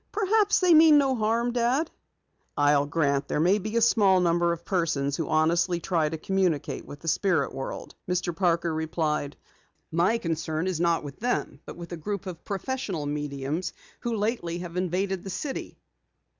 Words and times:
"Perhaps 0.11 0.61
they 0.61 0.73
mean 0.73 0.97
no 0.97 1.13
harm, 1.13 1.51
Dad." 1.51 1.91
"I'll 2.57 2.87
grant 2.87 3.27
there 3.27 3.39
may 3.39 3.59
be 3.59 3.77
a 3.77 3.81
small 3.81 4.19
number 4.19 4.51
of 4.51 4.65
persons 4.65 5.15
who 5.15 5.27
honestly 5.29 5.79
try 5.79 6.09
to 6.09 6.17
communicate 6.17 6.87
with 6.87 7.01
the 7.01 7.07
spirit 7.07 7.53
world," 7.53 7.93
Mr. 8.09 8.35
Parker 8.35 8.73
replied. 8.73 9.37
"My 9.91 10.17
concern 10.17 10.65
is 10.65 10.79
not 10.79 11.03
with 11.03 11.19
them, 11.19 11.59
but 11.67 11.77
with 11.77 11.91
a 11.91 11.97
group 11.97 12.25
of 12.25 12.43
professional 12.43 13.05
mediums 13.05 13.73
who 13.99 14.15
lately 14.17 14.57
have 14.57 14.75
invaded 14.75 15.23
the 15.23 15.29
city. 15.29 15.77